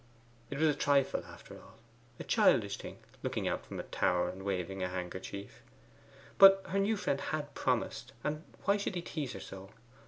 [0.49, 1.75] It was a trifle, after all
[2.19, 5.61] a childish thing looking out from a tower and waving a handkerchief.
[6.39, 9.69] But her new friend had promised, and why should he tease her so?